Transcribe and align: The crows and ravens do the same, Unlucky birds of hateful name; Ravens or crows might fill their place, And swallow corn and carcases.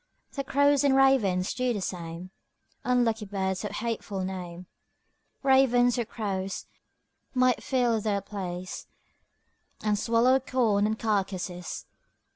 The 0.31 0.43
crows 0.43 0.83
and 0.83 0.95
ravens 0.95 1.53
do 1.53 1.73
the 1.73 1.79
same, 1.79 2.31
Unlucky 2.83 3.25
birds 3.25 3.63
of 3.63 3.69
hateful 3.69 4.23
name; 4.23 4.65
Ravens 5.43 5.95
or 5.99 6.05
crows 6.05 6.65
might 7.35 7.61
fill 7.61 8.01
their 8.01 8.19
place, 8.21 8.87
And 9.83 9.99
swallow 9.99 10.39
corn 10.39 10.87
and 10.87 10.97
carcases. 10.97 11.85